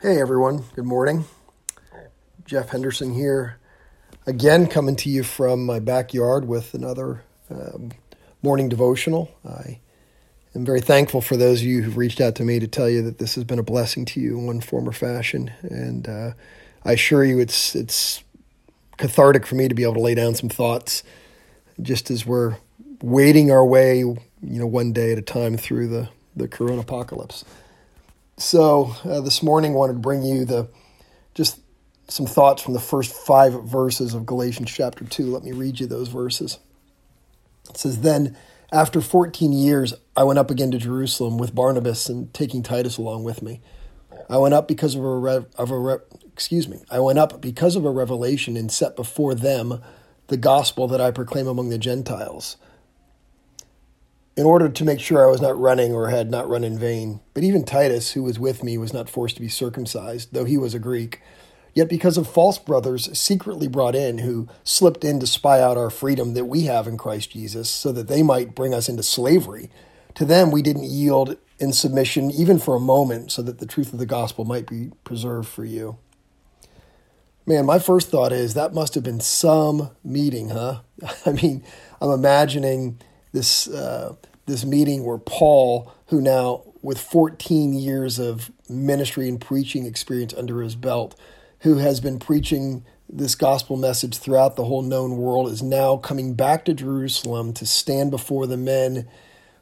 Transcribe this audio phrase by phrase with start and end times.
[0.00, 1.24] Hey everyone, good morning.
[2.44, 3.58] Jeff Henderson here,
[4.28, 7.90] again coming to you from my backyard with another um,
[8.40, 9.28] morning devotional.
[9.44, 9.80] I
[10.54, 13.02] am very thankful for those of you who've reached out to me to tell you
[13.02, 16.30] that this has been a blessing to you in one form or fashion, and uh,
[16.84, 18.22] I assure you it's it's
[18.98, 21.02] cathartic for me to be able to lay down some thoughts,
[21.82, 22.58] just as we're
[23.02, 27.44] wading our way, you know, one day at a time through the the corona apocalypse.
[28.38, 30.68] So uh, this morning, I wanted to bring you the
[31.34, 31.60] just
[32.06, 35.26] some thoughts from the first five verses of Galatians chapter two.
[35.26, 36.60] Let me read you those verses.
[37.68, 38.36] It says, "Then
[38.70, 43.24] after fourteen years, I went up again to Jerusalem with Barnabas and taking Titus along
[43.24, 43.60] with me.
[44.30, 45.98] I went up because of a rev- of a re-
[46.32, 46.78] excuse me.
[46.92, 49.82] I went up because of a revelation and set before them
[50.28, 52.56] the gospel that I proclaim among the Gentiles."
[54.38, 57.18] In order to make sure I was not running or had not run in vain.
[57.34, 60.56] But even Titus, who was with me, was not forced to be circumcised, though he
[60.56, 61.20] was a Greek.
[61.74, 65.90] Yet because of false brothers secretly brought in, who slipped in to spy out our
[65.90, 69.70] freedom that we have in Christ Jesus, so that they might bring us into slavery,
[70.14, 73.92] to them we didn't yield in submission even for a moment, so that the truth
[73.92, 75.98] of the gospel might be preserved for you.
[77.44, 80.82] Man, my first thought is that must have been some meeting, huh?
[81.26, 81.64] I mean,
[82.00, 83.00] I'm imagining
[83.32, 83.66] this.
[83.66, 84.14] Uh,
[84.48, 90.62] this meeting where Paul, who now with 14 years of ministry and preaching experience under
[90.62, 91.18] his belt,
[91.60, 96.34] who has been preaching this gospel message throughout the whole known world, is now coming
[96.34, 99.08] back to Jerusalem to stand before the men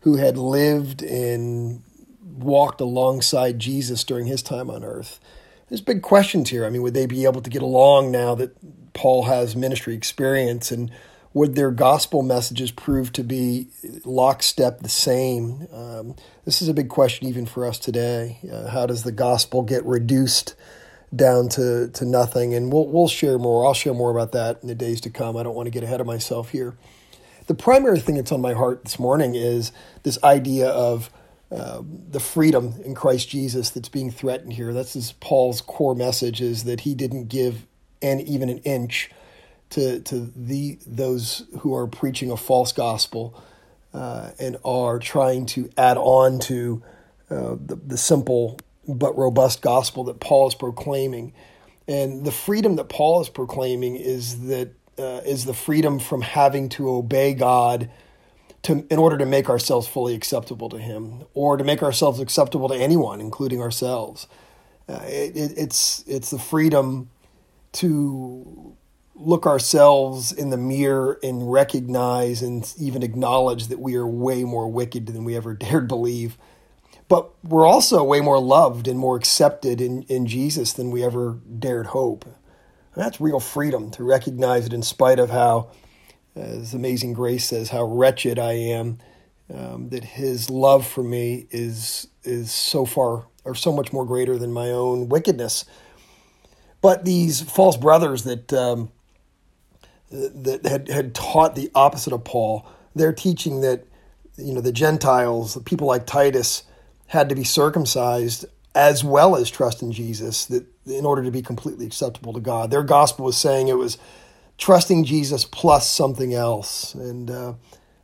[0.00, 1.82] who had lived and
[2.36, 5.18] walked alongside Jesus during his time on earth.
[5.68, 6.66] There's big questions here.
[6.66, 8.54] I mean, would they be able to get along now that
[8.92, 10.90] Paul has ministry experience and
[11.34, 13.66] would their gospel messages prove to be
[14.04, 15.66] lockstep the same?
[15.72, 18.38] Um, this is a big question even for us today.
[18.50, 20.54] Uh, how does the gospel get reduced
[21.14, 22.54] down to, to nothing?
[22.54, 23.66] And we'll, we'll share more.
[23.66, 25.36] I'll share more about that in the days to come.
[25.36, 26.76] I don't want to get ahead of myself here.
[27.48, 29.72] The primary thing that's on my heart this morning is
[30.04, 31.10] this idea of
[31.50, 34.72] uh, the freedom in Christ Jesus that's being threatened here.
[34.72, 37.66] That's Paul's core message is that he didn't give
[38.00, 39.10] an, even an inch
[39.74, 43.42] to to the those who are preaching a false gospel
[43.92, 46.82] uh, and are trying to add on to
[47.28, 51.32] uh, the, the simple but robust gospel that Paul is proclaiming.
[51.88, 56.68] And the freedom that Paul is proclaiming is that uh, is the freedom from having
[56.70, 57.90] to obey God
[58.62, 62.68] to, in order to make ourselves fully acceptable to Him, or to make ourselves acceptable
[62.68, 64.28] to anyone, including ourselves.
[64.88, 67.10] Uh, it, it, it's it's the freedom
[67.72, 68.76] to
[69.14, 74.68] look ourselves in the mirror and recognize and even acknowledge that we are way more
[74.70, 76.36] wicked than we ever dared believe.
[77.08, 81.38] But we're also way more loved and more accepted in, in Jesus than we ever
[81.58, 82.24] dared hope.
[82.24, 85.70] And that's real freedom to recognize it in spite of how,
[86.34, 88.98] as Amazing Grace says, how wretched I am,
[89.52, 94.38] um, that His love for me is is so far or so much more greater
[94.38, 95.66] than my own wickedness.
[96.80, 98.90] But these false brothers that um,
[100.14, 102.66] that had, had taught the opposite of Paul.
[102.94, 103.86] They're teaching that
[104.36, 106.64] you know the Gentiles, the people like Titus,
[107.06, 111.42] had to be circumcised as well as trust in Jesus that in order to be
[111.42, 112.70] completely acceptable to God.
[112.70, 113.98] Their gospel was saying it was
[114.58, 116.94] trusting Jesus plus something else.
[116.94, 117.54] And uh,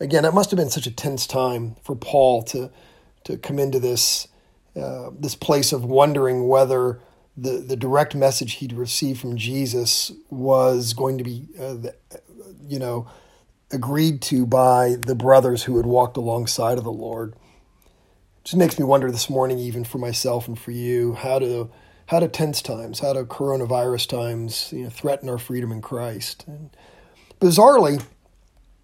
[0.00, 2.70] again, it must have been such a tense time for Paul to
[3.24, 4.28] to come into this
[4.76, 7.00] uh, this place of wondering whether
[7.36, 11.76] the, the direct message he'd received from Jesus was going to be, uh,
[12.68, 13.08] you know,
[13.72, 17.32] agreed to by the brothers who had walked alongside of the Lord.
[17.32, 21.70] It just makes me wonder this morning, even for myself and for you, how to
[22.06, 26.44] how do tense times, how do coronavirus times, you know, threaten our freedom in Christ?
[26.46, 26.70] And
[27.40, 28.04] bizarrely,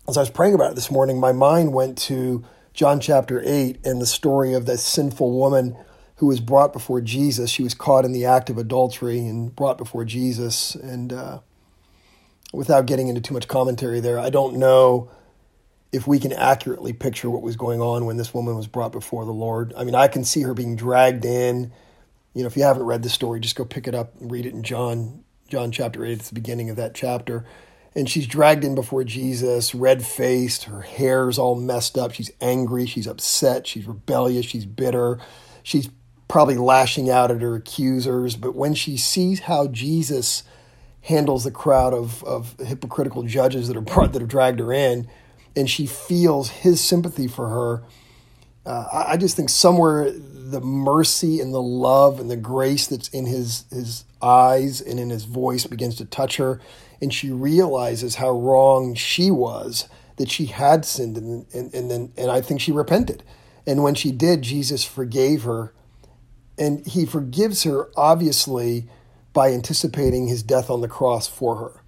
[0.08, 3.78] as I was praying about it this morning, my mind went to John chapter eight
[3.84, 5.76] and the story of that sinful woman
[6.20, 7.48] who was brought before Jesus.
[7.48, 10.74] She was caught in the act of adultery and brought before Jesus.
[10.74, 11.40] And uh,
[12.52, 15.10] without getting into too much commentary there, I don't know
[15.92, 19.24] if we can accurately picture what was going on when this woman was brought before
[19.24, 19.72] the Lord.
[19.74, 21.72] I mean, I can see her being dragged in.
[22.34, 24.44] You know, if you haven't read the story, just go pick it up and read
[24.44, 26.12] it in John, John chapter 8.
[26.12, 27.46] It's the beginning of that chapter.
[27.94, 30.64] And she's dragged in before Jesus, red faced.
[30.64, 32.12] Her hair's all messed up.
[32.12, 32.84] She's angry.
[32.84, 33.66] She's upset.
[33.66, 34.44] She's rebellious.
[34.44, 35.18] She's bitter.
[35.62, 35.88] She's
[36.30, 40.44] probably lashing out at her accusers, but when she sees how Jesus
[41.02, 45.08] handles the crowd of, of hypocritical judges that are brought, that have dragged her in,
[45.56, 47.82] and she feels his sympathy for her,
[48.64, 53.26] uh, I just think somewhere the mercy and the love and the grace that's in
[53.26, 56.60] his his eyes and in his voice begins to touch her
[57.00, 62.12] and she realizes how wrong she was that she had sinned and and, and then
[62.16, 63.24] and I think she repented.
[63.66, 65.72] And when she did Jesus forgave her
[66.60, 68.88] and he forgives her obviously
[69.32, 71.82] by anticipating his death on the cross for her.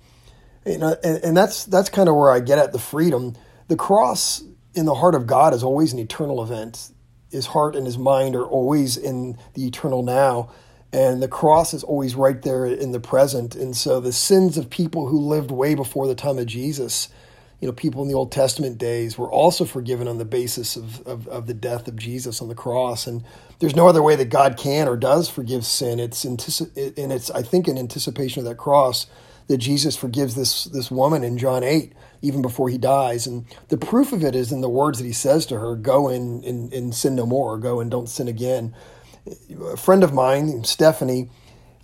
[0.67, 3.37] You uh, know and, and that's that's kind of where I get at the freedom.
[3.69, 4.43] The cross
[4.75, 6.91] in the heart of God is always an eternal event.
[7.31, 10.51] His heart and his mind are always in the eternal now.
[10.95, 13.55] And the cross is always right there in the present.
[13.55, 17.09] And so the sins of people who lived way before the time of jesus
[17.63, 21.07] you know people in the old testament days were also forgiven on the basis of,
[21.07, 23.25] of, of the death of jesus on the cross and
[23.61, 27.31] there's no other way that god can or does forgive sin it's antici- and it's
[27.31, 29.07] i think in anticipation of that cross
[29.49, 33.27] that jesus forgives this this woman in john 8 even before he dies.
[33.27, 36.09] And the proof of it is in the words that he says to her go
[36.09, 38.75] and, and, and sin no more, go and don't sin again.
[39.73, 41.29] A friend of mine, Stephanie,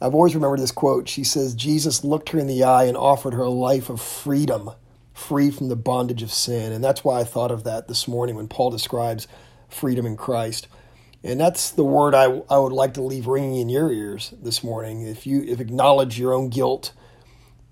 [0.01, 1.09] I've always remembered this quote.
[1.09, 4.71] She says, Jesus looked her in the eye and offered her a life of freedom,
[5.19, 6.73] free from the bondage of sin.
[6.73, 9.27] And that's why I thought of that this morning when Paul describes
[9.69, 10.69] freedom in Christ.
[11.25, 14.63] And that's the word I, I would like to leave ringing in your ears this
[14.63, 15.03] morning.
[15.03, 16.93] If you if acknowledge your own guilt,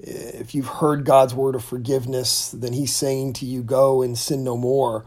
[0.00, 4.42] if you've heard God's word of forgiveness, then He's saying to you, Go and sin
[4.42, 5.06] no more.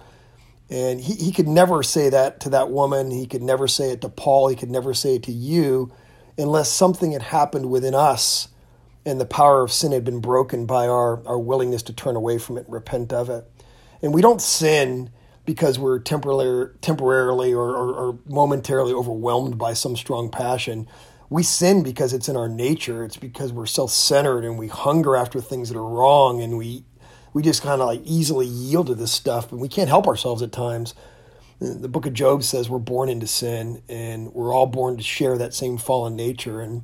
[0.71, 3.11] And he, he could never say that to that woman.
[3.11, 4.47] He could never say it to Paul.
[4.47, 5.91] He could never say it to you
[6.37, 8.49] unless something had happened within us
[9.05, 12.37] and the power of sin had been broken by our, our willingness to turn away
[12.37, 13.49] from it and repent of it.
[14.01, 15.09] And we don't sin
[15.45, 20.87] because we're temporarily, temporarily or, or, or momentarily overwhelmed by some strong passion
[21.29, 23.03] we sin because it's in our nature.
[23.03, 26.83] It's because we're self-centered and we hunger after things that are wrong and we
[27.31, 30.41] we just kind of like easily yield to this stuff, and we can't help ourselves
[30.41, 30.95] at times.
[31.59, 35.37] The book of Job says we're born into sin and we're all born to share
[35.37, 36.83] that same fallen nature and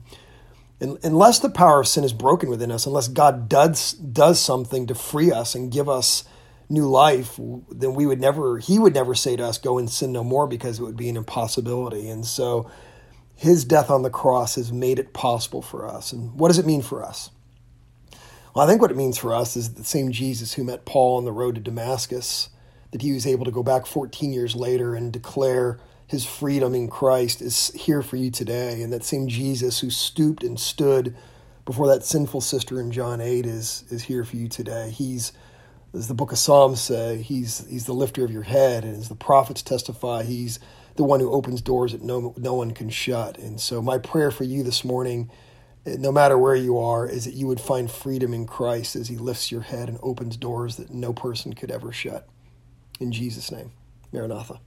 [0.80, 4.96] unless the power of sin is broken within us, unless God does does something to
[4.96, 6.26] free us and give us
[6.70, 7.40] new life,
[7.70, 10.48] then we would never he would never say to us, Go and sin no more
[10.48, 12.10] because it would be an impossibility.
[12.10, 12.70] And so
[13.36, 16.12] his death on the cross has made it possible for us.
[16.12, 17.30] And what does it mean for us?
[18.54, 21.18] Well, I think what it means for us is the same Jesus who met Paul
[21.18, 22.50] on the road to Damascus,
[22.92, 25.78] that he was able to go back 14 years later and declare
[26.08, 28.82] his freedom in Christ is here for you today.
[28.82, 31.16] And that same Jesus who stooped and stood
[31.66, 34.92] before that sinful sister in John 8 is, is here for you today.
[34.92, 35.34] He's,
[35.94, 38.84] as the book of Psalms say, he's, he's the lifter of your head.
[38.84, 40.60] And as the prophets testify, he's
[40.96, 43.38] the one who opens doors that no, no one can shut.
[43.40, 45.30] And so, my prayer for you this morning,
[45.86, 49.18] no matter where you are, is that you would find freedom in Christ as He
[49.18, 52.30] lifts your head and opens doors that no person could ever shut.
[53.00, 53.72] In Jesus' name,
[54.14, 54.60] Maranatha.